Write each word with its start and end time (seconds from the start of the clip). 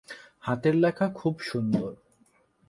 হাতের 0.39 0.75
লেখা 0.75 1.07
খুব 1.09 1.35
সুন্দর। 1.41 1.91